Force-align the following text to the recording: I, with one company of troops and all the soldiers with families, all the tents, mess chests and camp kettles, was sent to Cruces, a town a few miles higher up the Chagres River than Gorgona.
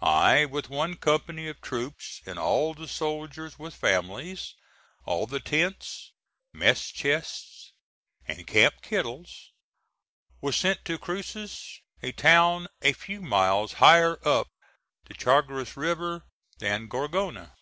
I, 0.00 0.46
with 0.46 0.70
one 0.70 0.96
company 0.96 1.48
of 1.48 1.60
troops 1.60 2.22
and 2.24 2.38
all 2.38 2.72
the 2.72 2.88
soldiers 2.88 3.58
with 3.58 3.74
families, 3.74 4.54
all 5.04 5.26
the 5.26 5.38
tents, 5.38 6.12
mess 6.54 6.86
chests 6.90 7.74
and 8.26 8.46
camp 8.46 8.76
kettles, 8.80 9.52
was 10.40 10.56
sent 10.56 10.82
to 10.86 10.96
Cruces, 10.98 11.82
a 12.02 12.12
town 12.12 12.68
a 12.80 12.94
few 12.94 13.20
miles 13.20 13.74
higher 13.74 14.16
up 14.26 14.46
the 15.08 15.12
Chagres 15.14 15.76
River 15.76 16.24
than 16.58 16.88
Gorgona. 16.88 17.52